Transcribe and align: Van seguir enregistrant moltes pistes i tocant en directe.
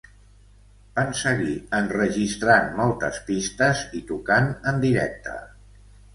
Van 0.99 1.11
seguir 1.19 1.53
enregistrant 1.79 2.73
moltes 2.81 3.21
pistes 3.29 3.85
i 4.01 4.03
tocant 4.09 4.51
en 4.75 4.83
directe. 4.89 5.37